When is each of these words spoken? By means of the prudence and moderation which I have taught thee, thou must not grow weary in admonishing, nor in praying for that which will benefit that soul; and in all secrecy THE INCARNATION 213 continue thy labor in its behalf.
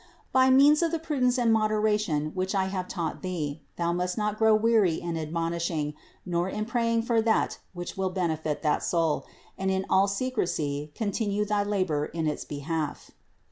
By 0.31 0.49
means 0.49 0.81
of 0.81 0.89
the 0.89 0.97
prudence 0.97 1.37
and 1.37 1.53
moderation 1.53 2.31
which 2.33 2.55
I 2.55 2.65
have 2.69 2.87
taught 2.87 3.21
thee, 3.21 3.61
thou 3.75 3.93
must 3.93 4.17
not 4.17 4.35
grow 4.39 4.55
weary 4.55 4.95
in 4.95 5.15
admonishing, 5.15 5.93
nor 6.25 6.49
in 6.49 6.65
praying 6.65 7.03
for 7.03 7.21
that 7.21 7.59
which 7.73 7.95
will 7.97 8.09
benefit 8.09 8.63
that 8.63 8.81
soul; 8.81 9.27
and 9.59 9.69
in 9.69 9.85
all 9.91 10.07
secrecy 10.07 10.91
THE 10.95 11.03
INCARNATION 11.03 11.45
213 11.45 11.45
continue 11.45 11.45
thy 11.45 11.61
labor 11.69 12.05
in 12.07 12.25
its 12.25 12.45
behalf. 12.45 13.11